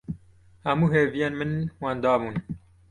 [0.63, 2.35] Hemû hêviyên min wenda bûn.